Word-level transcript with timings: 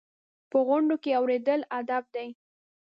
په 0.49 0.57
غونډو 0.67 0.95
کې 1.03 1.11
اورېدل 1.19 1.61
ادب 1.79 2.03
دی. 2.15 2.27